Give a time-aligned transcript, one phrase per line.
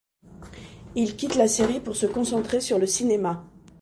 [0.95, 3.43] Il quitte la série pour se concentrer sur le cinéma.